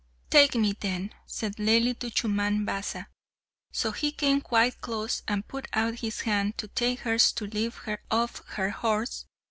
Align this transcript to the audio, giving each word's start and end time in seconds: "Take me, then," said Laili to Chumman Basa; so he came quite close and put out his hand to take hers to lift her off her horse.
"Take 0.31 0.55
me, 0.55 0.73
then," 0.79 1.13
said 1.27 1.57
Laili 1.57 1.93
to 1.99 2.09
Chumman 2.09 2.65
Basa; 2.65 3.05
so 3.71 3.91
he 3.91 4.11
came 4.11 4.41
quite 4.41 4.81
close 4.81 5.21
and 5.27 5.47
put 5.47 5.67
out 5.73 5.99
his 5.99 6.21
hand 6.21 6.57
to 6.57 6.67
take 6.69 7.01
hers 7.01 7.31
to 7.33 7.45
lift 7.45 7.77
her 7.85 8.01
off 8.09 8.43
her 8.55 8.71
horse. 8.71 9.27